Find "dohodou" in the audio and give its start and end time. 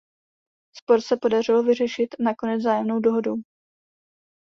2.99-3.35